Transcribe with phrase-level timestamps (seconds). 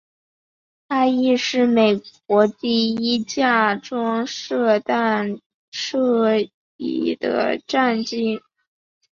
[0.87, 5.37] 它亦是美国第一架装设弹
[5.69, 6.37] 射
[6.77, 8.41] 椅的战机。